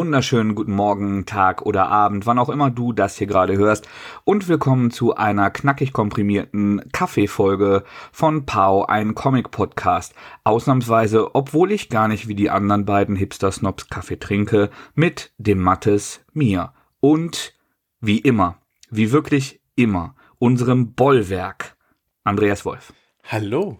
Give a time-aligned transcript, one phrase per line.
[0.00, 3.86] Wunderschönen guten Morgen, Tag oder Abend, wann auch immer du das hier gerade hörst.
[4.24, 10.14] Und willkommen zu einer knackig komprimierten Kaffeefolge von Pau, ein Comic-Podcast.
[10.42, 16.24] Ausnahmsweise, obwohl ich gar nicht wie die anderen beiden Hipster-Snobs Kaffee trinke, mit dem Mattes
[16.32, 16.72] mir.
[17.00, 17.52] Und
[18.00, 18.56] wie immer,
[18.88, 21.76] wie wirklich immer, unserem Bollwerk,
[22.24, 22.94] Andreas Wolf.
[23.24, 23.78] Hallo.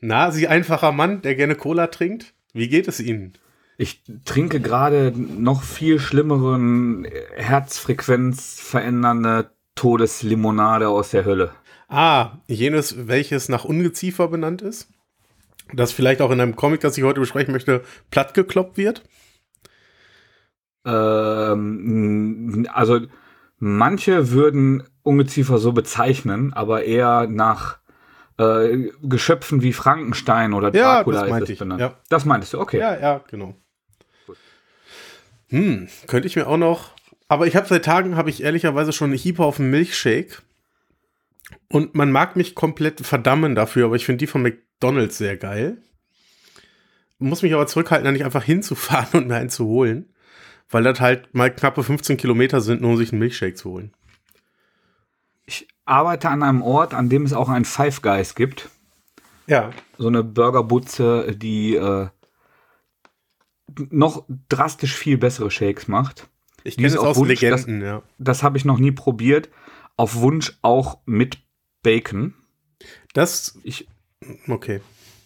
[0.00, 2.34] Na, Sie einfacher Mann, der gerne Cola trinkt?
[2.52, 3.34] Wie geht es Ihnen?
[3.82, 7.04] Ich trinke gerade noch viel schlimmeren,
[7.34, 11.50] Herzfrequenz verändernde Todeslimonade aus der Hölle.
[11.88, 14.88] Ah, jenes, welches nach Ungeziefer benannt ist?
[15.72, 19.02] Das vielleicht auch in einem Comic, das ich heute besprechen möchte, plattgekloppt wird?
[20.86, 23.00] Ähm, also
[23.58, 27.78] manche würden Ungeziefer so bezeichnen, aber eher nach
[28.38, 31.58] äh, Geschöpfen wie Frankenstein oder Dracula ja, das ist es ich.
[31.58, 31.80] benannt.
[31.80, 31.94] Ja.
[32.08, 32.78] Das meintest du, okay.
[32.78, 33.56] Ja, ja, genau.
[35.52, 36.92] Hm, könnte ich mir auch noch.
[37.28, 40.42] Aber ich habe seit Tagen, habe ich ehrlicherweise schon einen Hieper auf einen Milchshake.
[41.68, 45.76] Und man mag mich komplett verdammen dafür, aber ich finde die von McDonalds sehr geil.
[47.18, 50.08] Muss mich aber zurückhalten, da nicht einfach hinzufahren und mir einen zu holen.
[50.70, 53.92] Weil das halt mal knappe 15 Kilometer sind, nur um sich einen Milchshake zu holen.
[55.44, 58.70] Ich arbeite an einem Ort, an dem es auch ein Five Guys gibt.
[59.46, 59.70] Ja.
[59.98, 62.08] So eine Burgerbutze, die äh,
[63.90, 66.28] noch drastisch viel bessere Shakes macht.
[66.64, 68.02] Ich kenne es aus Wunsch, Legenden, ja.
[68.18, 69.48] Das habe ich noch nie probiert.
[69.96, 71.38] Auf Wunsch auch mit
[71.82, 72.34] Bacon.
[73.14, 73.88] Das, Ich,
[74.48, 74.80] okay.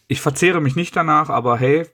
[0.08, 1.86] ich verzehre mich nicht danach, aber hey,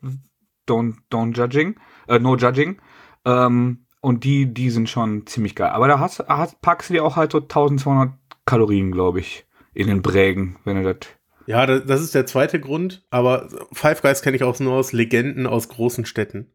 [0.69, 1.77] don't, don't judging,
[2.09, 2.81] äh, no judging.
[3.25, 5.71] Ähm, und die, die sind schon ziemlich geil.
[5.71, 8.13] Aber da hast, hast, packst du dir auch halt so 1200
[8.45, 11.09] Kalorien, glaube ich, in den Brägen, wenn du das.
[11.47, 14.93] Ja, da- das ist der zweite Grund, aber Five Guys kenne ich auch nur aus
[14.93, 16.51] Legenden aus großen Städten.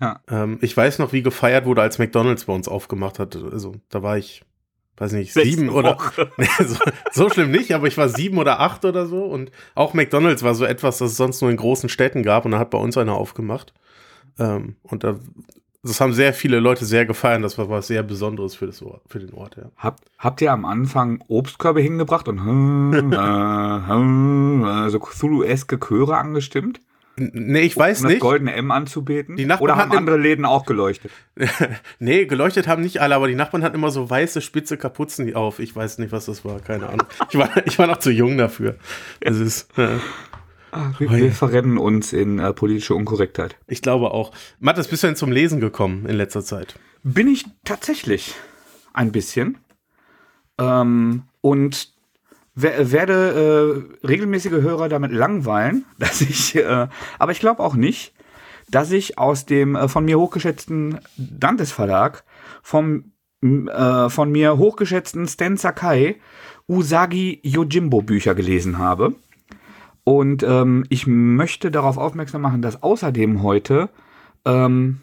[0.00, 0.20] Ja.
[0.30, 3.36] Ähm, ich weiß noch, wie gefeiert wurde, als McDonalds bei uns aufgemacht hat.
[3.36, 4.42] Also, da war ich,
[4.96, 5.98] weiß nicht, Sechste sieben oder.
[6.38, 6.76] Nee, so,
[7.12, 9.24] so schlimm nicht, aber ich war sieben oder acht oder so.
[9.24, 12.44] Und auch McDonalds war so etwas, das es sonst nur in großen Städten gab.
[12.44, 13.74] Und da hat bei uns einer aufgemacht.
[14.38, 15.18] Ähm, und da,
[15.82, 17.42] das haben sehr viele Leute sehr gefeiert.
[17.42, 19.70] Das war was sehr Besonderes für, das Ort, für den Ort, ja.
[19.76, 26.18] Hab, habt ihr am Anfang Obstkörbe hingebracht und hm, äh, hm, äh, so Cthulhu-eske Chöre
[26.18, 26.80] angestimmt?
[27.16, 28.20] Nee, ich weiß um das nicht.
[28.20, 29.36] goldene M anzubeten?
[29.36, 31.10] Die Nachbarn Oder haben andere Läden auch geleuchtet?
[31.98, 35.58] nee, geleuchtet haben nicht alle, aber die Nachbarn hatten immer so weiße, spitze Kapuzen auf.
[35.58, 37.06] Ich weiß nicht, was das war, keine Ahnung.
[37.30, 38.76] Ich war, ich war noch zu jung dafür.
[39.20, 39.98] Das ist, äh,
[40.72, 43.56] Ah, wir, wir verrennen uns in äh, politische Unkorrektheit.
[43.66, 44.32] ich glaube auch.
[44.58, 46.74] Mathis, bist du denn zum Lesen gekommen in letzter Zeit?
[47.02, 48.34] Bin ich tatsächlich
[48.92, 49.58] ein bisschen.
[50.58, 51.92] Ähm, und
[52.54, 56.88] wer, werde äh, regelmäßige Hörer damit langweilen, dass ich, äh,
[57.18, 58.12] aber ich glaube auch nicht,
[58.70, 62.24] dass ich aus dem äh, von mir hochgeschätzten Dantes Verlag
[62.62, 66.20] vom äh, von mir hochgeschätzten Stan Sakai
[66.68, 69.14] Usagi Yojimbo Bücher gelesen habe.
[70.04, 73.90] Und ähm, ich möchte darauf aufmerksam machen, dass außerdem heute
[74.44, 75.00] ähm,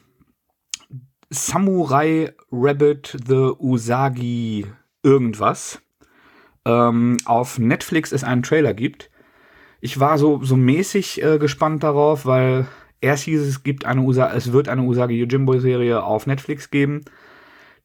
[1.29, 4.65] Samurai Rabbit the Usagi
[5.03, 5.81] irgendwas
[6.65, 9.09] ähm, auf Netflix es einen Trailer gibt.
[9.79, 12.67] Ich war so, so mäßig äh, gespannt darauf, weil
[13.01, 17.05] erst hieß es, gibt eine Usa es wird eine Usagi Yojimbo Serie auf Netflix geben.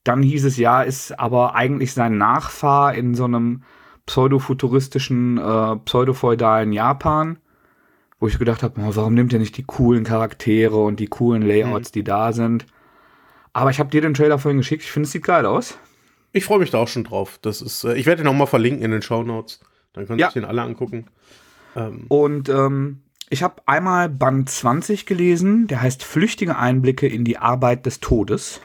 [0.04, 3.62] Dann hieß es, ja, ist aber eigentlich sein Nachfahr in so einem
[4.06, 7.38] pseudofuturistischen, äh, pseudofeudalen Japan.
[8.20, 11.42] Wo ich gedacht habe, oh, warum nimmt er nicht die coolen Charaktere und die coolen
[11.42, 12.66] Layouts, die da sind?
[13.52, 14.84] Aber ich habe dir den Trailer vorhin geschickt.
[14.84, 15.76] Ich finde, es sieht geil aus.
[16.32, 17.38] Ich freue mich da auch schon drauf.
[17.42, 19.60] Das ist, äh, ich werde den auch mal verlinken in den Show Notes.
[19.92, 20.28] Dann könnt ihr Ja.
[20.28, 21.06] euch den alle angucken.
[21.76, 27.38] Ähm, Und ähm, ich habe einmal Band 20 gelesen, der heißt Flüchtige Einblicke in die
[27.38, 28.60] Arbeit des Todes.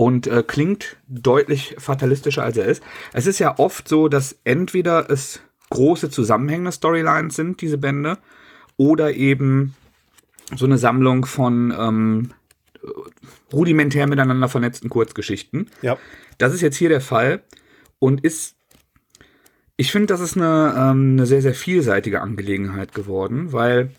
[0.00, 2.84] Und äh, klingt deutlich fatalistischer, als er ist.
[3.12, 5.40] Es ist ja oft so, dass entweder es
[5.70, 8.18] große zusammenhängende Storylines sind, diese Bände,
[8.76, 9.74] oder eben
[10.54, 12.30] so eine Sammlung von ähm,
[13.52, 15.68] rudimentär miteinander vernetzten Kurzgeschichten.
[15.82, 15.98] ja.
[16.38, 17.42] Das ist jetzt hier der Fall
[17.98, 18.54] und ist,
[19.76, 23.90] ich finde, das ist eine, ähm, eine sehr, sehr vielseitige Angelegenheit geworden, weil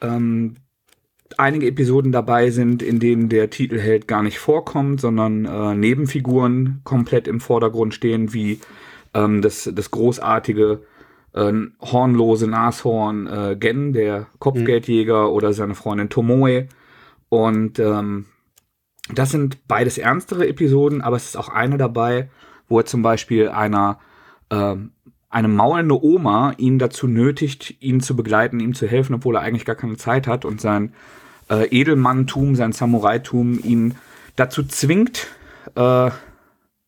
[0.00, 0.56] ähm,
[1.38, 7.28] einige Episoden dabei sind, in denen der Titelheld gar nicht vorkommt, sondern äh, Nebenfiguren komplett
[7.28, 8.60] im Vordergrund stehen, wie
[9.14, 10.82] ähm, das, das großartige
[11.32, 16.68] äh, hornlose Nashorn äh, Gen, der Kopfgeldjäger, oder seine Freundin Tomoe.
[17.28, 18.26] Und ähm,
[19.14, 22.30] das sind beides ernstere Episoden, aber es ist auch eine dabei,
[22.68, 23.98] wo er zum Beispiel einer
[24.50, 24.92] ähm,
[25.30, 29.64] eine maulende Oma ihn dazu nötigt, ihn zu begleiten, ihm zu helfen, obwohl er eigentlich
[29.64, 30.92] gar keine Zeit hat und sein
[31.50, 33.96] äh, Edelmanntum, sein Samuraitum ihn
[34.36, 35.26] dazu zwingt,
[35.74, 36.10] äh,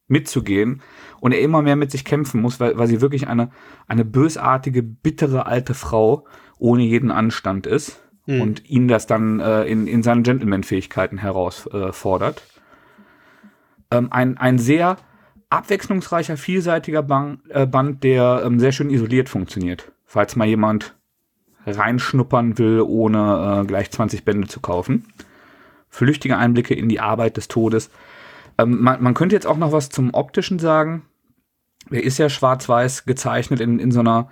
[0.08, 0.82] mitzugehen
[1.20, 3.50] und er immer mehr mit sich kämpfen muss, weil, weil sie wirklich eine,
[3.86, 6.26] eine bösartige, bittere alte Frau
[6.58, 8.40] ohne jeden Anstand ist mhm.
[8.40, 12.42] und ihn das dann äh, in, in seinen Gentleman-Fähigkeiten herausfordert.
[13.90, 14.96] Äh, ähm, ein, ein sehr
[15.50, 19.92] abwechslungsreicher, vielseitiger Band, äh, Band der ähm, sehr schön isoliert funktioniert.
[20.04, 20.94] Falls mal jemand
[21.66, 25.06] reinschnuppern will, ohne äh, gleich 20 Bände zu kaufen.
[25.88, 27.90] Flüchtige Einblicke in die Arbeit des Todes.
[28.58, 31.02] Ähm, man, man, könnte jetzt auch noch was zum Optischen sagen.
[31.90, 34.28] Er ist ja schwarz-weiß gezeichnet in, in so einer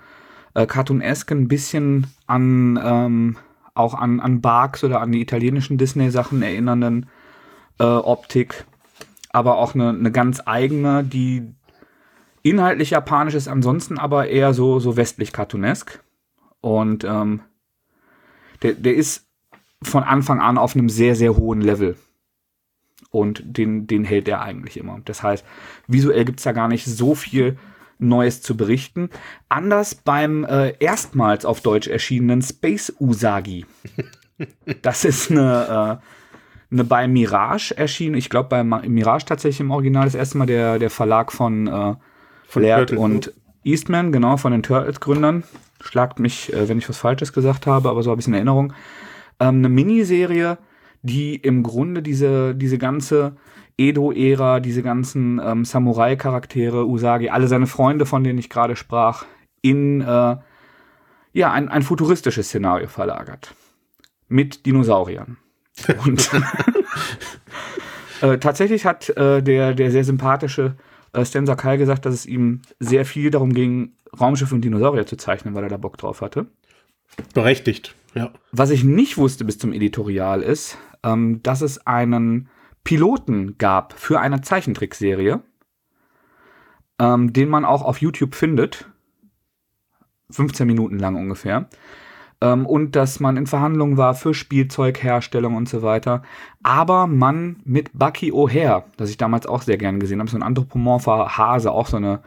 [0.53, 3.37] äh, cartoonesque, ein bisschen an ähm,
[3.73, 7.07] auch an, an Barks oder an die italienischen Disney-Sachen erinnernden
[7.79, 8.65] äh, Optik
[9.31, 11.53] aber auch eine, eine ganz eigene, die
[12.43, 16.00] inhaltlich japanisch ist, ansonsten aber eher so, so westlich cartoonesk.
[16.61, 17.41] Und ähm,
[18.61, 19.27] der, der ist
[19.83, 21.97] von Anfang an auf einem sehr, sehr hohen Level.
[23.09, 24.99] Und den, den hält er eigentlich immer.
[25.03, 25.45] Das heißt,
[25.87, 27.57] visuell gibt es da gar nicht so viel
[27.97, 29.09] Neues zu berichten.
[29.49, 33.65] Anders beim äh, erstmals auf Deutsch erschienenen Space Usagi.
[34.81, 38.15] Das ist eine, äh, eine bei Mirage erschienen.
[38.15, 41.95] Ich glaube, bei Mirage tatsächlich im Original das erste Mal der, der Verlag von, äh,
[42.47, 43.33] von Laird und ne?
[43.63, 45.43] Eastman, genau, von den Turtles-Gründern.
[45.81, 48.33] Schlagt mich, äh, wenn ich was Falsches gesagt habe, aber so habe ich es in
[48.33, 48.73] Erinnerung.
[49.39, 50.57] Ähm, eine Miniserie,
[51.01, 53.35] die im Grunde diese, diese ganze
[53.77, 59.25] Edo-Ära, diese ganzen ähm, Samurai-Charaktere, Usagi, alle seine Freunde, von denen ich gerade sprach,
[59.61, 60.37] in äh,
[61.33, 63.55] ja, ein, ein futuristisches Szenario verlagert.
[64.27, 65.37] Mit Dinosauriern.
[66.05, 66.29] Und
[68.21, 70.75] äh, tatsächlich hat äh, der, der sehr sympathische
[71.23, 75.53] Stan Sakai gesagt, dass es ihm sehr viel darum ging, Raumschiffe und Dinosaurier zu zeichnen,
[75.53, 76.47] weil er da Bock drauf hatte.
[77.33, 78.31] Berechtigt, ja.
[78.51, 82.49] Was ich nicht wusste bis zum Editorial ist, ähm, dass es einen
[82.83, 85.41] Piloten gab für eine Zeichentrickserie,
[86.99, 88.87] ähm, den man auch auf YouTube findet.
[90.31, 91.67] 15 Minuten lang ungefähr
[92.41, 96.23] ähm, und dass man in Verhandlungen war für Spielzeugherstellung und so weiter.
[96.63, 100.43] Aber man mit Bucky O'Hare, das ich damals auch sehr gern gesehen habe, so ein
[100.43, 102.21] anthropomorpher Hase, auch so eine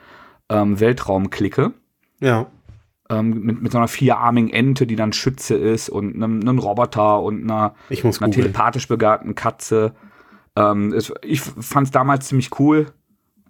[0.48, 1.72] ähm, Weltraumklicke.
[2.20, 2.46] Ja.
[3.10, 7.20] Ähm, mit, mit so einer vierarmigen Ente, die dann Schütze ist und einem, einem Roboter
[7.20, 9.94] und einer, einer telepathisch begabten Katze.
[10.56, 12.86] Ähm, es, ich fand es damals ziemlich cool.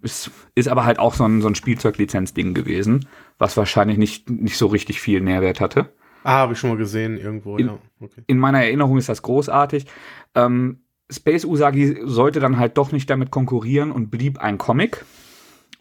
[0.01, 3.07] Es ist aber halt auch so ein, so ein Spielzeuglizenzding gewesen,
[3.37, 5.89] was wahrscheinlich nicht, nicht so richtig viel Nährwert hatte.
[6.25, 7.55] Ah, habe ich schon mal gesehen irgendwo.
[7.57, 7.77] In, ja.
[7.99, 8.23] okay.
[8.25, 9.85] in meiner Erinnerung ist das großartig.
[10.33, 15.05] Ähm, Space Usagi sollte dann halt doch nicht damit konkurrieren und blieb ein Comic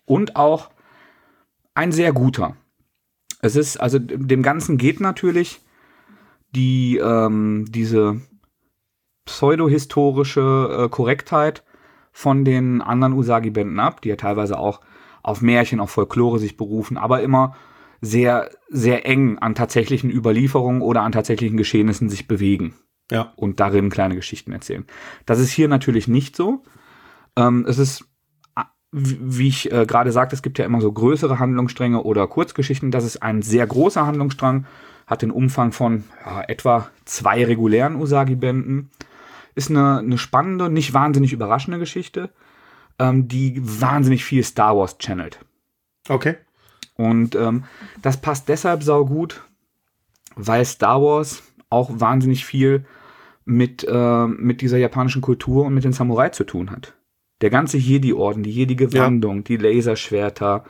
[0.04, 0.70] und auch
[1.72, 2.56] ein sehr guter.
[3.40, 5.62] Es ist, also dem Ganzen geht natürlich
[6.54, 8.20] die, ähm, diese
[9.24, 11.64] pseudohistorische äh, Korrektheit
[12.12, 14.82] von den anderen Usagi-Bänden ab, die ja teilweise auch
[15.22, 17.56] auf Märchen, auf Folklore sich berufen, aber immer
[18.04, 22.74] sehr, sehr eng an tatsächlichen Überlieferungen oder an tatsächlichen Geschehnissen sich bewegen.
[23.10, 23.32] Ja.
[23.36, 24.84] Und darin kleine Geschichten erzählen.
[25.26, 26.62] Das ist hier natürlich nicht so.
[27.36, 28.04] Ähm, es ist,
[28.92, 32.90] wie ich äh, gerade sagte, es gibt ja immer so größere Handlungsstränge oder Kurzgeschichten.
[32.90, 34.66] Das ist ein sehr großer Handlungsstrang,
[35.06, 38.90] hat den Umfang von ja, etwa zwei regulären Usagi-Bänden.
[39.54, 42.30] Ist eine, eine spannende, nicht wahnsinnig überraschende Geschichte,
[42.98, 45.38] ähm, die wahnsinnig viel Star Wars channelt.
[46.08, 46.36] Okay.
[46.96, 47.64] Und ähm,
[48.02, 49.42] das passt deshalb saugut,
[50.36, 52.84] weil Star Wars auch wahnsinnig viel
[53.44, 56.94] mit, äh, mit dieser japanischen Kultur und mit den Samurai zu tun hat.
[57.40, 59.42] Der ganze Jedi-Orden, die Jedi-Gewandung, ja.
[59.42, 60.64] die Laserschwerter,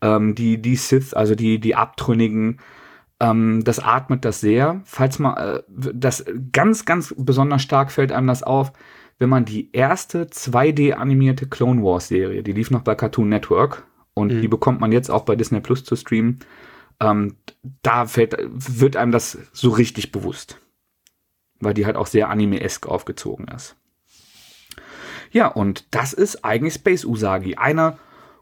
[0.00, 2.60] ähm, die, die Sith, also die, die Abtrünnigen,
[3.20, 4.80] ähm, das atmet das sehr.
[4.84, 8.72] Falls man, äh, das ganz, ganz besonders stark fällt einem das auf,
[9.18, 13.84] wenn man die erste 2D-animierte Clone Wars-Serie, die lief noch bei Cartoon Network,
[14.18, 14.40] und mhm.
[14.42, 16.40] die bekommt man jetzt auch bei Disney Plus zu streamen.
[17.00, 17.36] Ähm,
[17.82, 20.60] da fällt, wird einem das so richtig bewusst.
[21.60, 23.76] Weil die halt auch sehr anime-esk aufgezogen ist.
[25.30, 27.56] Ja, und das ist eigentlich Space Usagi.
[27.56, 27.98] Eine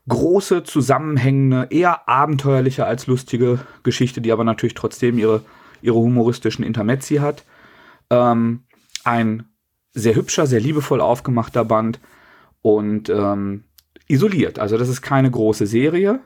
[0.08, 5.42] große, zusammenhängende, eher abenteuerliche als lustige Geschichte, die aber natürlich trotzdem ihre,
[5.82, 7.44] ihre humoristischen Intermezzi hat.
[8.10, 8.64] Ähm,
[9.04, 9.48] ein
[9.92, 12.00] sehr hübscher, sehr liebevoll aufgemachter Band
[12.62, 13.64] und ähm,
[14.08, 14.58] isoliert.
[14.58, 16.20] Also das ist keine große Serie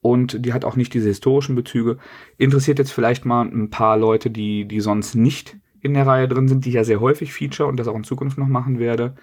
[0.00, 1.98] und die hat auch nicht diese historischen Bezüge.
[2.38, 6.48] Interessiert jetzt vielleicht mal ein paar Leute, die, die sonst nicht in der Reihe drin
[6.48, 9.14] sind, die ja sehr häufig feature und das auch in Zukunft noch machen werde.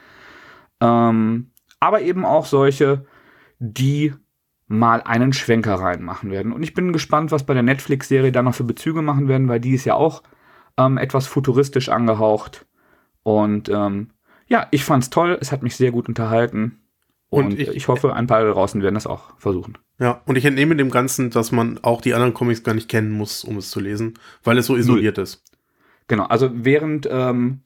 [0.79, 3.05] Ähm, aber eben auch solche,
[3.59, 4.13] die
[4.67, 6.51] mal einen Schwenker reinmachen werden.
[6.51, 9.59] Und ich bin gespannt, was bei der Netflix-Serie da noch für Bezüge machen werden, weil
[9.59, 10.23] die ist ja auch
[10.77, 12.65] ähm, etwas futuristisch angehaucht.
[13.23, 14.09] Und ähm,
[14.47, 16.82] ja, ich fand's toll, es hat mich sehr gut unterhalten.
[17.33, 19.79] Und, und ich, ich, hoffe, ein paar da draußen werden das auch versuchen.
[19.97, 23.11] Ja, und ich entnehme dem Ganzen, dass man auch die anderen Comics gar nicht kennen
[23.11, 24.13] muss, um es zu lesen,
[24.43, 25.23] weil es so isoliert Null.
[25.23, 25.43] ist.
[26.07, 27.61] Genau, also während ähm,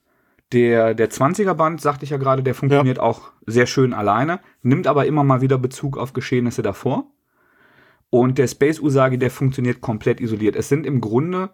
[0.53, 3.03] der, der 20er-Band, sagte ich ja gerade, der funktioniert ja.
[3.03, 7.11] auch sehr schön alleine, nimmt aber immer mal wieder Bezug auf Geschehnisse davor.
[8.09, 10.55] Und der Space Usagi, der funktioniert komplett isoliert.
[10.55, 11.49] Es sind im Grunde,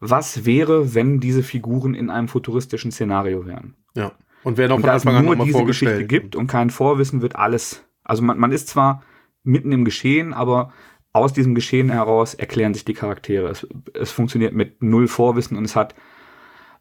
[0.00, 3.74] was wäre, wenn diese Figuren in einem futuristischen Szenario wären.
[3.94, 4.12] Ja.
[4.44, 7.84] Und wer noch von Anfang an nur diese Geschichte gibt und kein Vorwissen, wird alles.
[8.04, 9.02] Also man, man ist zwar
[9.44, 10.72] mitten im Geschehen, aber
[11.12, 13.48] aus diesem Geschehen heraus erklären sich die Charaktere.
[13.48, 15.94] Es, es funktioniert mit null Vorwissen und es hat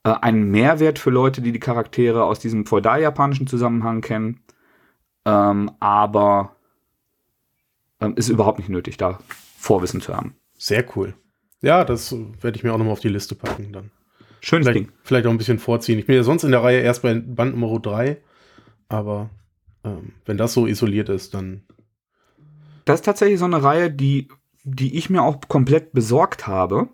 [0.04, 4.42] äh, einen Mehrwert für Leute, die die Charaktere aus diesem feudal-japanischen Zusammenhang kennen.
[5.26, 6.56] Ähm, aber
[8.00, 9.20] ähm, ist überhaupt nicht nötig, da
[9.58, 10.36] Vorwissen zu haben.
[10.58, 11.14] Sehr cool.
[11.62, 13.92] Ja, das werde ich mir auch nochmal auf die Liste packen dann.
[14.42, 14.92] Schönes vielleicht, Ding.
[15.04, 16.00] Vielleicht auch ein bisschen vorziehen.
[16.00, 18.18] Ich bin ja sonst in der Reihe erst bei Band Nummer 3,
[18.90, 19.30] aber
[19.84, 21.62] ähm, wenn das so isoliert ist, dann.
[22.86, 24.28] Das ist tatsächlich so eine Reihe, die,
[24.64, 26.90] die ich mir auch komplett besorgt habe,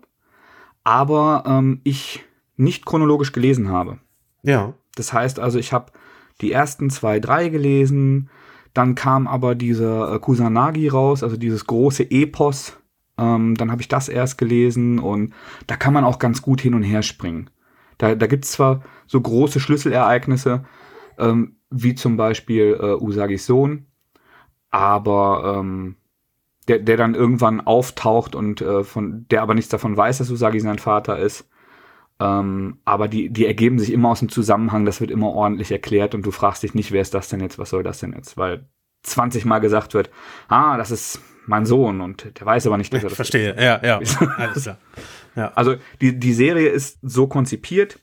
[0.84, 2.24] aber ähm, ich
[2.56, 3.98] nicht chronologisch gelesen habe.
[4.42, 4.74] Ja.
[4.94, 5.92] Das heißt also, ich habe
[6.40, 8.28] die ersten zwei, drei gelesen,
[8.74, 12.77] dann kam aber dieser äh, Kusanagi raus, also dieses große Epos.
[13.18, 15.34] Ähm, dann habe ich das erst gelesen und
[15.66, 17.50] da kann man auch ganz gut hin und her springen.
[17.98, 20.64] Da, da gibt es zwar so große Schlüsselereignisse,
[21.18, 23.86] ähm, wie zum Beispiel äh, Usagis Sohn,
[24.70, 25.96] aber ähm,
[26.68, 30.60] der, der dann irgendwann auftaucht und äh, von der aber nichts davon weiß, dass Usagi
[30.60, 31.48] sein Vater ist.
[32.20, 36.14] Ähm, aber die, die ergeben sich immer aus dem Zusammenhang, das wird immer ordentlich erklärt
[36.14, 38.36] und du fragst dich nicht, wer ist das denn jetzt, was soll das denn jetzt?
[38.36, 38.68] Weil
[39.10, 40.10] 20 Mal gesagt wird,
[40.48, 43.62] ah, das ist mein Sohn und der weiß aber nicht, dass er das Verstehe, ist.
[43.62, 44.00] ja, ja,
[44.36, 44.78] alles klar.
[45.34, 45.52] Ja.
[45.54, 47.98] Also die, die Serie ist so konzipiert,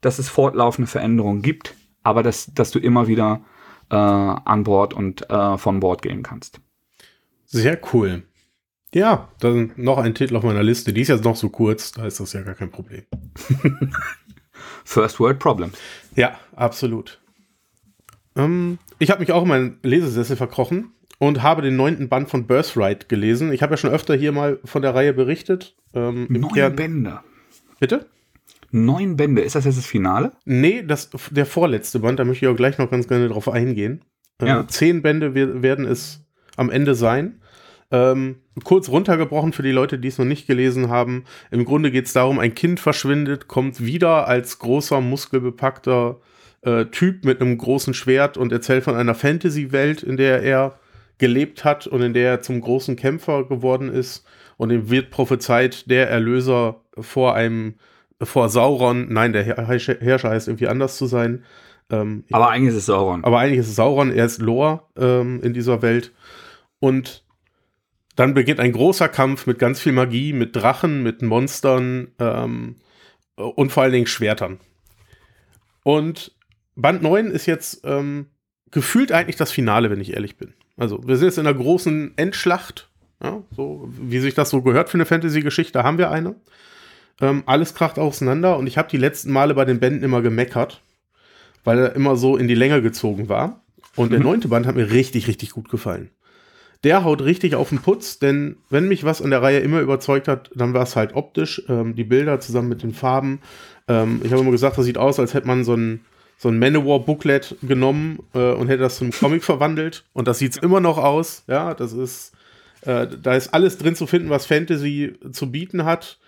[0.00, 3.40] dass es fortlaufende Veränderungen gibt, aber dass, dass du immer wieder
[3.90, 6.60] äh, an Bord und äh, von Bord gehen kannst.
[7.46, 8.22] Sehr cool.
[8.94, 10.92] Ja, dann noch ein Titel auf meiner Liste.
[10.92, 13.04] Die ist jetzt noch so kurz, da ist das ja gar kein Problem.
[14.84, 15.72] First World Problem.
[16.14, 17.20] Ja, absolut.
[18.36, 22.46] Ähm, ich habe mich auch in meinen Lesesessel verkrochen und habe den neunten Band von
[22.46, 23.52] Birthright gelesen.
[23.52, 25.76] Ich habe ja schon öfter hier mal von der Reihe berichtet.
[25.94, 27.20] Ähm, Neun Kern Bände.
[27.80, 28.06] Bitte?
[28.70, 29.42] Neun Bände.
[29.42, 30.32] Ist das jetzt das Finale?
[30.44, 32.18] Nee, das, der vorletzte Band.
[32.18, 34.04] Da möchte ich auch gleich noch ganz gerne drauf eingehen.
[34.40, 34.68] Äh, ja.
[34.68, 36.24] Zehn Bände werden es
[36.56, 37.40] am Ende sein.
[37.90, 41.24] Ähm, kurz runtergebrochen für die Leute, die es noch nicht gelesen haben.
[41.50, 46.20] Im Grunde geht es darum, ein Kind verschwindet, kommt wieder als großer, muskelbepackter
[46.62, 50.78] äh, Typ mit einem großen Schwert und erzählt von einer Fantasy-Welt, in der er
[51.18, 54.24] gelebt hat und in der er zum großen Kämpfer geworden ist.
[54.56, 57.74] Und ihm wird prophezeit, der Erlöser vor einem,
[58.20, 61.44] vor Sauron, nein, der Herrscher heißt irgendwie anders zu sein.
[61.90, 63.24] Ähm, aber eigentlich ist es Sauron.
[63.24, 66.12] Aber eigentlich ist es Sauron, er ist Lor ähm, in dieser Welt.
[66.80, 67.24] Und
[68.16, 72.76] dann beginnt ein großer Kampf mit ganz viel Magie, mit Drachen, mit Monstern ähm,
[73.36, 74.58] und vor allen Dingen Schwertern.
[75.84, 76.32] Und
[76.80, 78.26] Band 9 ist jetzt ähm,
[78.70, 80.54] gefühlt eigentlich das Finale, wenn ich ehrlich bin.
[80.76, 82.88] Also, wir sind jetzt in einer großen Endschlacht.
[83.22, 86.36] Ja, so wie sich das so gehört für eine Fantasy-Geschichte, haben wir eine.
[87.20, 90.82] Ähm, alles kracht auseinander und ich habe die letzten Male bei den Bänden immer gemeckert,
[91.64, 93.64] weil er immer so in die Länge gezogen war.
[93.96, 96.12] Und der neunte Band hat mir richtig, richtig gut gefallen
[96.84, 100.28] der haut richtig auf den Putz, denn wenn mich was an der Reihe immer überzeugt
[100.28, 103.40] hat, dann war es halt optisch, ähm, die Bilder zusammen mit den Farben.
[103.88, 106.04] Ähm, ich habe immer gesagt, das sieht aus, als hätte man so ein,
[106.38, 110.04] so ein Manowar-Booklet genommen äh, und hätte das zum Comic verwandelt.
[110.12, 111.42] Und das sieht es immer noch aus.
[111.48, 112.32] Ja, das ist,
[112.82, 116.18] äh, da ist alles drin zu finden, was Fantasy zu bieten hat.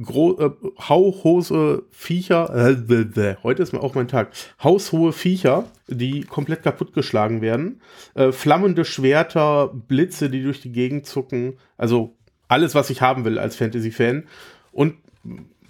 [0.00, 0.50] Gro äh,
[0.88, 4.32] hauchhose Viecher, äh, heute ist auch mein Tag,
[4.62, 7.82] haushohe Viecher, die komplett kaputtgeschlagen werden,
[8.14, 13.38] äh, flammende Schwerter, Blitze, die durch die Gegend zucken, also alles, was ich haben will
[13.38, 14.24] als Fantasy-Fan.
[14.72, 14.94] Und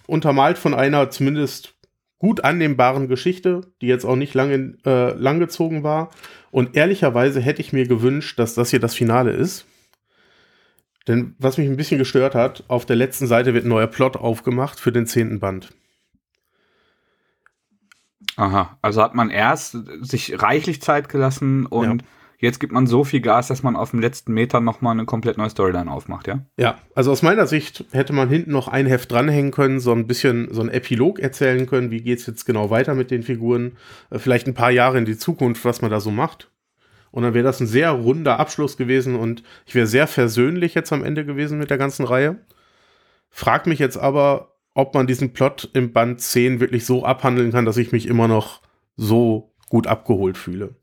[0.06, 1.74] untermalt von einer zumindest
[2.18, 6.10] gut annehmbaren Geschichte, die jetzt auch nicht lange äh, langgezogen war.
[6.50, 9.66] Und ehrlicherweise hätte ich mir gewünscht, dass das hier das Finale ist.
[11.06, 14.16] Denn was mich ein bisschen gestört hat, auf der letzten Seite wird ein neuer Plot
[14.16, 15.70] aufgemacht für den zehnten Band.
[18.36, 22.08] Aha, also hat man erst sich reichlich Zeit gelassen und ja.
[22.38, 25.38] Jetzt gibt man so viel Gas, dass man auf dem letzten Meter nochmal eine komplett
[25.38, 26.40] neue Storyline aufmacht, ja?
[26.56, 30.06] Ja, also aus meiner Sicht hätte man hinten noch ein Heft dranhängen können, so ein
[30.06, 33.76] bisschen so ein Epilog erzählen können, wie geht es jetzt genau weiter mit den Figuren,
[34.10, 36.50] äh, vielleicht ein paar Jahre in die Zukunft, was man da so macht.
[37.10, 40.92] Und dann wäre das ein sehr runder Abschluss gewesen und ich wäre sehr versöhnlich jetzt
[40.92, 42.36] am Ende gewesen mit der ganzen Reihe.
[43.30, 47.64] Frag mich jetzt aber, ob man diesen Plot im Band 10 wirklich so abhandeln kann,
[47.64, 48.60] dass ich mich immer noch
[48.96, 50.76] so gut abgeholt fühle.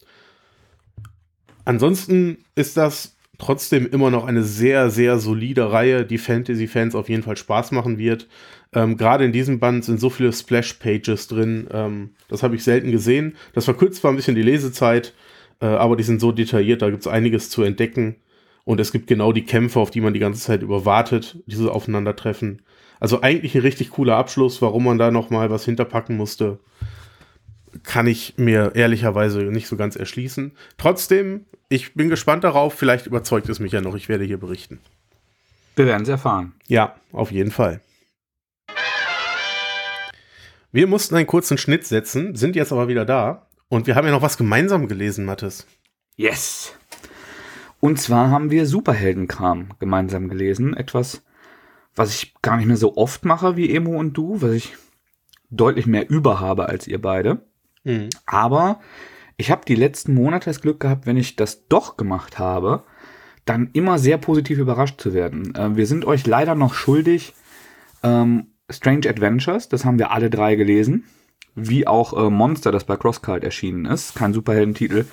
[1.66, 7.24] Ansonsten ist das trotzdem immer noch eine sehr, sehr solide Reihe, die Fantasy-Fans auf jeden
[7.24, 8.28] Fall Spaß machen wird.
[8.74, 11.68] Ähm, Gerade in diesem Band sind so viele Splash-Pages drin.
[11.72, 13.36] Ähm, das habe ich selten gesehen.
[13.54, 15.14] Das verkürzt zwar ein bisschen die Lesezeit,
[15.60, 18.16] äh, aber die sind so detailliert, da gibt es einiges zu entdecken.
[18.64, 22.62] Und es gibt genau die Kämpfe, auf die man die ganze Zeit überwartet, diese Aufeinandertreffen.
[23.00, 26.60] Also eigentlich ein richtig cooler Abschluss, warum man da noch mal was hinterpacken musste
[27.86, 30.52] kann ich mir ehrlicherweise nicht so ganz erschließen.
[30.78, 32.74] Trotzdem, ich bin gespannt darauf.
[32.74, 33.96] Vielleicht überzeugt es mich ja noch.
[33.96, 34.80] Ich werde hier berichten.
[35.76, 36.54] Wir werden es erfahren.
[36.68, 37.82] Ja, auf jeden Fall.
[40.72, 43.48] Wir mussten einen kurzen Schnitt setzen, sind jetzt aber wieder da.
[43.70, 45.66] Und wir haben ja noch was gemeinsam gelesen, Mathis.
[46.18, 46.74] Yes.
[47.80, 50.76] Und zwar haben wir Superheldenkram gemeinsam gelesen.
[50.76, 51.24] Etwas,
[51.96, 54.76] was ich gar nicht mehr so oft mache wie Emo und du, was ich
[55.50, 57.46] deutlich mehr über habe als ihr beide.
[57.86, 58.10] Mhm.
[58.26, 58.82] Aber
[59.38, 62.84] ich habe die letzten Monate das Glück gehabt, wenn ich das doch gemacht habe,
[63.46, 65.56] dann immer sehr positiv überrascht zu werden.
[65.56, 67.34] Äh, wir sind euch leider noch schuldig.
[68.04, 71.06] Ähm, Strange Adventures, das haben wir alle drei gelesen.
[71.54, 74.16] Wie auch äh, Monster, das bei CrossCult erschienen ist.
[74.16, 75.06] Kein Superheldentitel.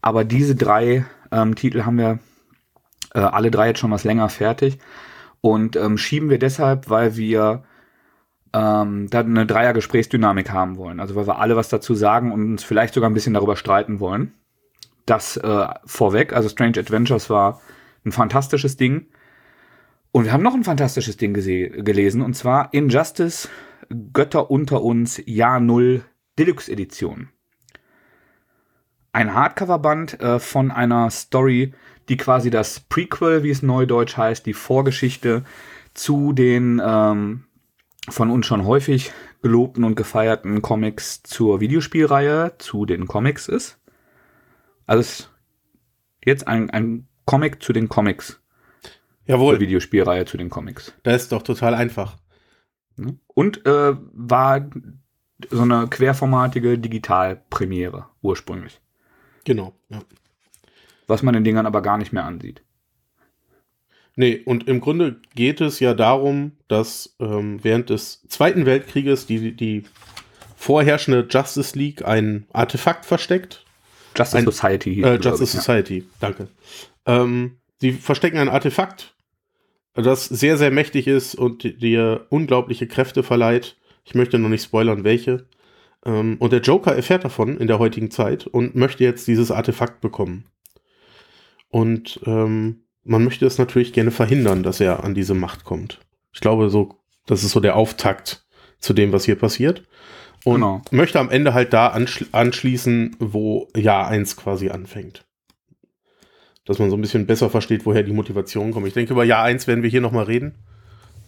[0.00, 2.18] Aber diese drei ähm, Titel haben wir
[3.14, 4.78] äh, alle drei jetzt schon was länger fertig.
[5.40, 7.64] Und ähm, schieben wir deshalb, weil wir
[8.54, 11.00] ähm, da eine Dreier-Gesprächsdynamik haben wollen.
[11.00, 13.98] Also weil wir alle was dazu sagen und uns vielleicht sogar ein bisschen darüber streiten
[13.98, 14.32] wollen.
[15.06, 17.60] Das äh, vorweg, also Strange Adventures war
[18.06, 19.06] ein fantastisches Ding.
[20.12, 23.48] Und wir haben noch ein fantastisches Ding gelesen, und zwar Injustice
[24.12, 26.04] Götter unter uns Jahr Null
[26.38, 27.30] Deluxe Edition.
[29.12, 31.74] Ein Hardcover-Band äh, von einer Story,
[32.08, 35.42] die quasi das Prequel, wie es neudeutsch heißt, die Vorgeschichte
[35.94, 37.44] zu den ähm,
[38.08, 39.12] von uns schon häufig
[39.42, 43.78] gelobten und gefeierten Comics zur Videospielreihe zu den Comics ist.
[44.86, 45.24] Also
[46.24, 48.40] jetzt ein, ein Comic zu den Comics.
[49.26, 49.54] Jawohl.
[49.54, 50.92] Zur Videospielreihe zu den Comics.
[51.02, 52.18] Das ist doch total einfach.
[52.96, 53.18] Ne?
[53.26, 54.68] Und äh, war
[55.50, 58.80] so eine querformatige Digitalpremiere ursprünglich.
[59.44, 60.00] Genau, ja.
[61.06, 62.62] Was man den Dingern aber gar nicht mehr ansieht.
[64.16, 69.52] Nee, und im Grunde geht es ja darum, dass ähm, während des Zweiten Weltkrieges die,
[69.52, 69.84] die
[70.56, 73.64] vorherrschende Justice League ein Artefakt versteckt.
[74.16, 75.02] Justice ein, Society.
[75.02, 76.04] Äh, Justice ich, Society, ja.
[76.20, 76.48] danke.
[77.06, 79.14] Ähm, die verstecken ein Artefakt,
[79.94, 83.76] das sehr, sehr mächtig ist und dir unglaubliche Kräfte verleiht.
[84.04, 85.46] Ich möchte noch nicht spoilern, welche.
[86.06, 90.00] Ähm, und der Joker erfährt davon in der heutigen Zeit und möchte jetzt dieses Artefakt
[90.00, 90.44] bekommen.
[91.68, 96.00] Und ähm, man möchte es natürlich gerne verhindern, dass er an diese Macht kommt.
[96.32, 98.44] Ich glaube, so, das ist so der Auftakt
[98.78, 99.84] zu dem, was hier passiert.
[100.44, 100.82] Und genau.
[100.90, 105.24] möchte am Ende halt da anschli anschließen, wo Jahr 1 quasi anfängt.
[106.66, 108.86] Dass man so ein bisschen besser versteht, woher die Motivation kommt.
[108.86, 110.54] Ich denke, über Jahr 1 werden wir hier nochmal reden.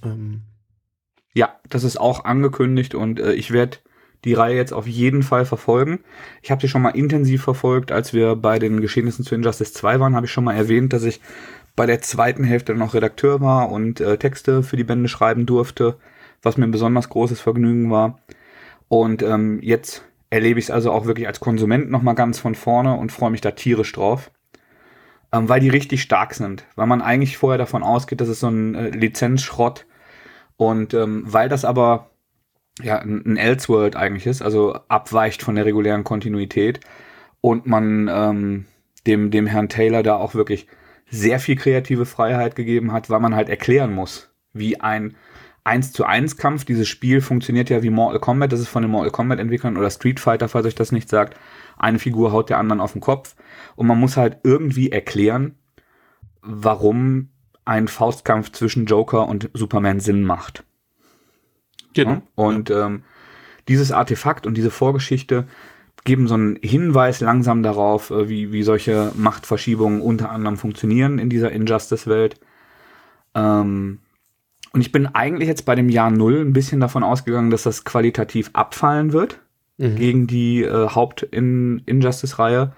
[0.03, 0.43] Ähm.
[1.35, 3.79] Ja, das ist auch angekündigt und äh, ich werde
[4.25, 6.01] die Reihe jetzt auf jeden Fall verfolgen.
[6.43, 10.01] Ich habe sie schon mal intensiv verfolgt, als wir bei den Geschehnissen zu Injustice 2
[10.01, 11.21] waren, habe ich schon mal erwähnt, dass ich
[11.77, 15.99] bei der zweiten Hälfte noch Redakteur war und äh, Texte für die Bände schreiben durfte,
[16.43, 18.19] was mir ein besonders großes Vergnügen war.
[18.89, 22.97] Und ähm, jetzt erlebe ich es also auch wirklich als Konsument nochmal ganz von vorne
[22.97, 24.31] und freue mich da tierisch drauf.
[25.33, 26.65] Ähm, weil die richtig stark sind.
[26.77, 29.87] Weil man eigentlich vorher davon ausgeht, dass es so ein äh, Lizenzschrott
[30.57, 32.11] und ähm, weil das aber
[32.83, 36.81] ja ein, ein Elseworld eigentlich ist, also abweicht von der regulären Kontinuität
[37.41, 38.67] und man ähm,
[39.07, 40.67] dem, dem Herrn Taylor da auch wirklich
[41.09, 45.17] sehr viel kreative Freiheit gegeben hat, weil man halt erklären muss, wie ein
[45.65, 48.91] 1 zu 1 Kampf, dieses Spiel funktioniert ja wie Mortal Kombat, das ist von den
[48.91, 51.37] Mortal Kombat Entwicklern oder Street Fighter, falls euch das nicht sagt.
[51.77, 53.35] Eine Figur haut der anderen auf den Kopf
[53.75, 55.57] und man muss halt irgendwie erklären,
[56.41, 57.31] warum
[57.65, 60.65] ein Faustkampf zwischen Joker und Superman Sinn macht.
[61.95, 62.23] Genau.
[62.37, 63.03] Und ähm,
[63.67, 65.49] dieses Artefakt und diese Vorgeschichte
[66.07, 71.29] geben so einen Hinweis langsam darauf, äh, wie, wie solche Machtverschiebungen unter anderem funktionieren in
[71.29, 72.41] dieser Injustice-Welt.
[73.35, 73.99] Ähm,
[74.73, 77.85] und ich bin eigentlich jetzt bei dem Jahr Null ein bisschen davon ausgegangen, dass das
[77.85, 79.41] qualitativ abfallen wird
[79.77, 79.97] mhm.
[79.97, 82.73] gegen die äh, Haupt-Injustice-Reihe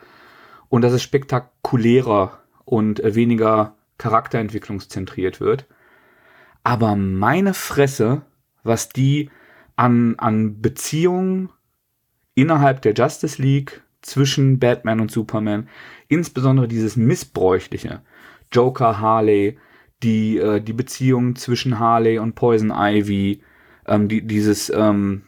[0.69, 5.67] und dass es spektakulärer und äh, weniger charakterentwicklungszentriert wird.
[6.65, 8.23] Aber meine Fresse,
[8.63, 9.31] was die
[9.77, 11.51] an, an Beziehungen
[12.41, 15.69] innerhalb der Justice League zwischen Batman und Superman,
[16.07, 18.01] insbesondere dieses missbräuchliche
[18.53, 19.59] Joker Harley,
[20.03, 23.43] die, äh, die Beziehung zwischen Harley und Poison Ivy,
[23.87, 25.23] ähm, die, dieses, ähm,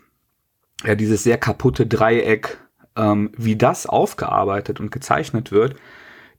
[0.85, 2.59] ja, dieses sehr kaputte Dreieck,
[2.96, 5.75] ähm, wie das aufgearbeitet und gezeichnet wird,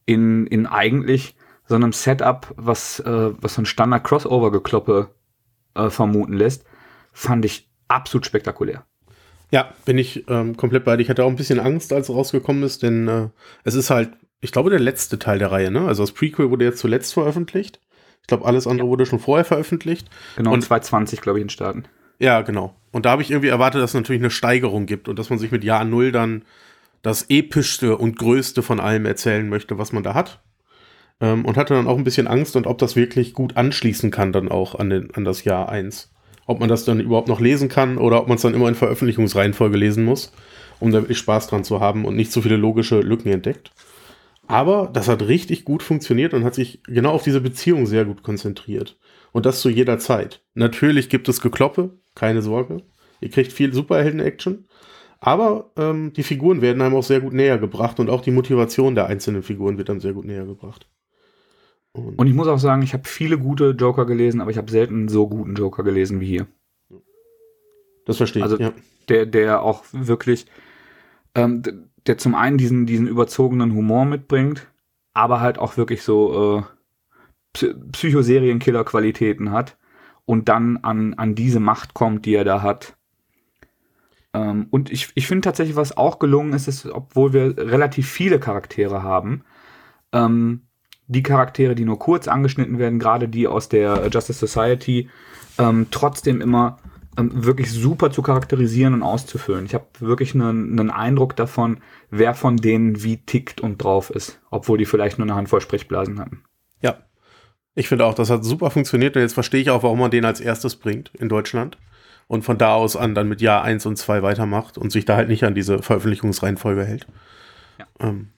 [0.05, 1.35] in, in eigentlich
[1.67, 5.09] so einem Setup, was, äh, was so ein Standard-Crossover-Gekloppe
[5.75, 6.63] äh, vermuten lässt,
[7.11, 8.85] fand ich absolut spektakulär.
[9.51, 11.03] Ja, bin ich ähm, komplett bei dir.
[11.03, 13.27] Ich hatte auch ein bisschen Angst, als es rausgekommen ist, denn äh,
[13.63, 14.09] es ist halt,
[14.39, 15.81] ich glaube, der letzte Teil der Reihe, ne?
[15.85, 17.79] Also das Prequel wurde jetzt zuletzt veröffentlicht.
[18.21, 20.09] Ich glaube, alles andere wurde schon vorher veröffentlicht.
[20.37, 21.83] Genau, und 2020, glaube ich, in Staaten.
[22.17, 22.75] Ja, genau.
[22.91, 25.39] Und da habe ich irgendwie erwartet, dass es natürlich eine Steigerung gibt und dass man
[25.39, 26.43] sich mit Jahr Null dann
[27.01, 30.39] das epischste und größte von allem erzählen möchte, was man da hat.
[31.19, 34.31] Ähm, und hatte dann auch ein bisschen Angst und ob das wirklich gut anschließen kann
[34.31, 36.11] dann auch an, den, an das Jahr 1.
[36.45, 38.75] Ob man das dann überhaupt noch lesen kann oder ob man es dann immer in
[38.75, 40.31] Veröffentlichungsreihenfolge lesen muss,
[40.79, 43.71] um da wirklich Spaß dran zu haben und nicht so viele logische Lücken entdeckt.
[44.47, 48.23] Aber das hat richtig gut funktioniert und hat sich genau auf diese Beziehung sehr gut
[48.23, 48.97] konzentriert.
[49.31, 50.43] Und das zu jeder Zeit.
[50.55, 52.83] Natürlich gibt es Gekloppe, keine Sorge.
[53.21, 54.65] Ihr kriegt viel Superhelden-Action.
[55.21, 58.95] Aber ähm, die Figuren werden einem auch sehr gut näher gebracht und auch die Motivation
[58.95, 60.89] der einzelnen Figuren wird einem sehr gut näher gebracht.
[61.93, 64.71] Und, und ich muss auch sagen, ich habe viele gute Joker gelesen, aber ich habe
[64.71, 66.47] selten so guten Joker gelesen wie hier.
[68.05, 68.73] Das verstehe ich, also, ja.
[69.09, 70.45] Der, der auch wirklich,
[71.35, 71.61] ähm,
[72.07, 74.67] der zum einen diesen, diesen überzogenen Humor mitbringt,
[75.13, 76.65] aber halt auch wirklich so
[77.55, 79.77] äh, Psychoserienkiller-Qualitäten hat
[80.25, 82.95] und dann an, an diese Macht kommt, die er da hat.
[84.33, 88.39] Ähm, und ich, ich finde tatsächlich, was auch gelungen ist, ist, obwohl wir relativ viele
[88.39, 89.43] Charaktere haben,
[90.13, 90.61] ähm,
[91.11, 95.09] die Charaktere, die nur kurz angeschnitten werden, gerade die aus der Justice Society,
[95.57, 96.77] ähm, trotzdem immer
[97.17, 99.65] ähm, wirklich super zu charakterisieren und auszufüllen.
[99.65, 104.39] Ich habe wirklich einen, einen Eindruck davon, wer von denen wie tickt und drauf ist,
[104.49, 106.43] obwohl die vielleicht nur eine Handvoll Sprechblasen hatten.
[106.81, 106.97] Ja,
[107.75, 110.25] ich finde auch, das hat super funktioniert und jetzt verstehe ich auch, warum man den
[110.25, 111.77] als erstes bringt in Deutschland
[112.27, 115.17] und von da aus an dann mit Jahr 1 und 2 weitermacht und sich da
[115.17, 117.07] halt nicht an diese Veröffentlichungsreihenfolge hält.
[117.77, 117.85] Ja.
[117.99, 118.29] Ähm,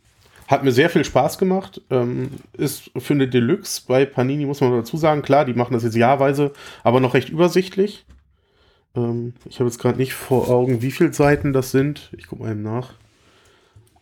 [0.48, 1.82] hat mir sehr viel Spaß gemacht.
[1.90, 5.84] Ähm, ist für eine Deluxe bei Panini, muss man dazu sagen, klar, die machen das
[5.84, 6.52] jetzt jahrweise,
[6.84, 8.06] aber noch recht übersichtlich.
[8.96, 12.12] Ähm, ich habe jetzt gerade nicht vor Augen, wie viele Seiten das sind.
[12.18, 12.94] Ich gucke mal eben nach.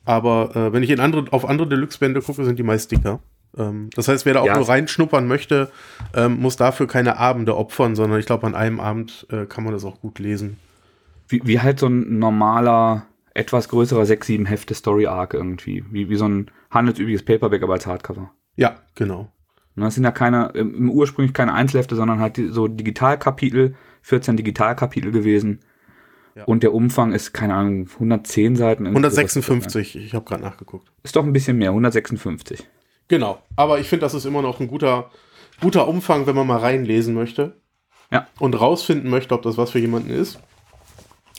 [0.04, 3.20] Aber äh, wenn ich in andere, auf andere Deluxe-Bände gucke, sind die meist dicker.
[3.58, 4.58] Ähm, das heißt, wer da auch ja.
[4.58, 5.72] nur reinschnuppern möchte,
[6.16, 9.74] ähm, muss dafür keine Abende opfern, sondern ich glaube, an einem Abend äh, kann man
[9.74, 10.58] das auch gut lesen.
[11.28, 15.84] Wie, wie halt so ein normaler, etwas größerer 6-7 Hefte Story Arc irgendwie.
[15.90, 18.32] Wie, wie so ein handelsübliches Paperback, aber als Hardcover.
[18.56, 19.32] Ja, genau.
[19.76, 25.12] Und das sind ja keine, im ursprünglich keine Einzelhefte, sondern halt so Digitalkapitel, 14 Digitalkapitel
[25.12, 25.62] gewesen.
[26.36, 26.44] Ja.
[26.46, 28.86] Und der Umfang ist, keine Ahnung, 110 Seiten.
[28.88, 30.92] 156, ich habe gerade nachgeguckt.
[31.04, 32.66] Ist doch ein bisschen mehr, 156.
[33.08, 35.12] Genau, aber ich finde, das ist immer noch ein guter,
[35.60, 37.60] guter Umfang, wenn man mal reinlesen möchte.
[38.10, 38.28] Ja.
[38.40, 40.40] Und rausfinden möchte, ob das was für jemanden ist.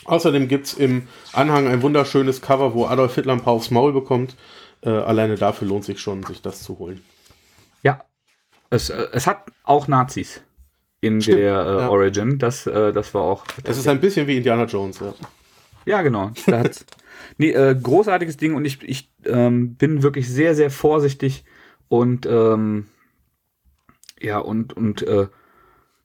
[0.05, 3.93] Außerdem gibt es im Anhang ein wunderschönes Cover, wo Adolf Hitler ein paar aufs Maul
[3.93, 4.37] bekommt.
[4.83, 7.03] Äh, alleine dafür lohnt sich schon, sich das zu holen.
[7.83, 8.05] Ja,
[8.71, 10.43] es, äh, es hat auch Nazis
[11.01, 11.88] in Stimmt, der äh, ja.
[11.88, 12.38] Origin.
[12.38, 13.45] Das, äh, das war auch.
[13.65, 15.15] Es ist ein bisschen wie Indiana Jones, ja.
[15.85, 16.31] Ja, genau.
[17.38, 21.45] nee, äh, großartiges Ding und ich, ich ähm, bin wirklich sehr, sehr vorsichtig
[21.88, 22.87] und ähm,
[24.21, 25.27] ja, und, und äh,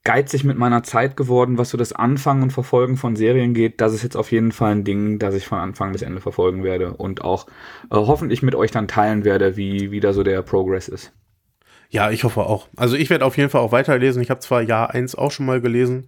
[0.07, 3.81] geizig mit meiner Zeit geworden, was so das Anfangen und Verfolgen von Serien geht.
[3.81, 6.63] Das ist jetzt auf jeden Fall ein Ding, das ich von Anfang bis Ende verfolgen
[6.63, 7.45] werde und auch
[7.91, 11.11] äh, hoffentlich mit euch dann teilen werde, wie, wie da so der Progress ist.
[11.89, 12.69] Ja, ich hoffe auch.
[12.77, 14.21] Also ich werde auf jeden Fall auch weiterlesen.
[14.21, 16.07] Ich habe zwar Jahr 1 auch schon mal gelesen,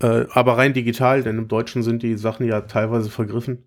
[0.00, 3.64] äh, aber rein digital, denn im Deutschen sind die Sachen ja teilweise vergriffen.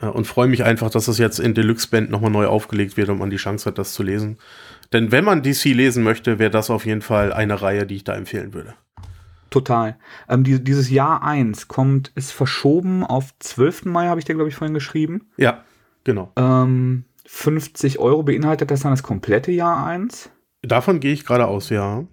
[0.00, 3.10] Äh, und freue mich einfach, dass das jetzt in Deluxe Band nochmal neu aufgelegt wird
[3.10, 4.38] und man die Chance hat, das zu lesen.
[4.94, 8.04] Denn wenn man DC lesen möchte, wäre das auf jeden Fall eine Reihe, die ich
[8.04, 8.72] da empfehlen würde.
[9.52, 9.98] Total.
[10.28, 13.84] Ähm, die, dieses Jahr 1 kommt, ist verschoben auf 12.
[13.84, 15.28] Mai, habe ich dir, glaube ich, vorhin geschrieben.
[15.36, 15.62] Ja,
[16.04, 16.32] genau.
[16.36, 20.30] Ähm, 50 Euro beinhaltet das dann das komplette Jahr 1?
[20.62, 22.04] Davon gehe ich gerade aus, ja.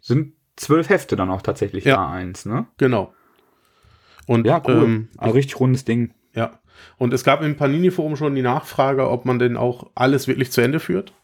[0.00, 1.94] Sind zwölf Hefte dann auch tatsächlich ja.
[1.94, 2.66] Jahr 1, ne?
[2.76, 3.14] Genau.
[4.26, 4.84] Und, ja, cool.
[4.84, 6.12] Ähm, Ein richtig rundes Ding.
[6.34, 6.60] Ja.
[6.98, 10.60] Und es gab im Panini-Forum schon die Nachfrage, ob man denn auch alles wirklich zu
[10.60, 11.14] Ende führt.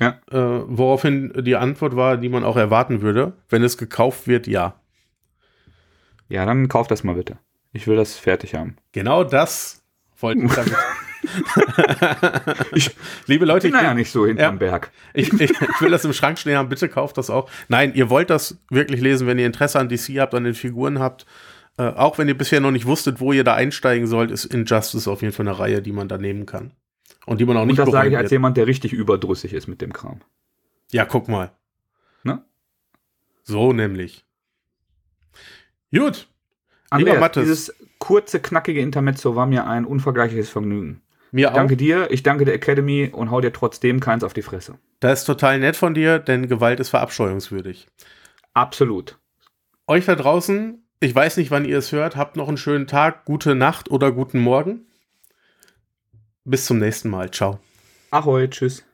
[0.00, 0.18] Ja.
[0.30, 3.32] Äh, woraufhin die Antwort war, die man auch erwarten würde.
[3.48, 4.74] Wenn es gekauft wird, ja.
[6.28, 7.38] Ja, dann kauf das mal bitte.
[7.72, 8.76] Ich will das fertig haben.
[8.92, 9.82] Genau das
[10.18, 10.74] wollte ich damit.
[12.74, 12.90] ich,
[13.26, 14.90] Liebe Leute, ich bin ja nicht so hinterm ja, Berg.
[15.14, 17.50] Ich, ich, ich, will das im Schrank stehen haben, bitte kauft das auch.
[17.68, 20.98] Nein, ihr wollt das wirklich lesen, wenn ihr Interesse an DC habt, an den Figuren
[20.98, 21.26] habt.
[21.76, 25.08] Äh, auch wenn ihr bisher noch nicht wusstet, wo ihr da einsteigen sollt, ist Injustice
[25.08, 26.72] auf jeden Fall eine Reihe, die man da nehmen kann.
[27.26, 29.66] Und die man auch nicht Und das sage ich als jemand, der richtig überdrüssig ist
[29.66, 30.20] mit dem Kram.
[30.90, 31.52] Ja, guck mal.
[32.22, 32.42] Ne?
[33.42, 34.24] So nämlich.
[35.94, 36.28] Gut.
[36.90, 37.42] Andreas, Mattes.
[37.42, 41.02] dieses kurze, knackige Intermezzo war mir ein unvergleichliches Vergnügen.
[41.30, 41.78] Mir Ich danke auch.
[41.78, 44.78] dir, ich danke der Academy und hau dir trotzdem keins auf die Fresse.
[45.00, 47.86] Das ist total nett von dir, denn Gewalt ist verabscheuungswürdig.
[48.54, 49.18] Absolut.
[49.86, 53.24] Euch da draußen, ich weiß nicht, wann ihr es hört, habt noch einen schönen Tag,
[53.26, 54.86] gute Nacht oder guten Morgen.
[56.44, 57.30] Bis zum nächsten Mal.
[57.30, 57.60] Ciao.
[58.10, 58.87] Ahoi, tschüss.